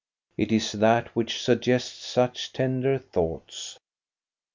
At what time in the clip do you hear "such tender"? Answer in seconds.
2.07-2.97